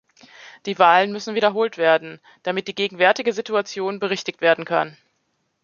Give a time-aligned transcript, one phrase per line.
[0.65, 4.97] Die Wahlen müssen wiederholt werden, damit die gegenwärtige Situation berichtigt werden kann.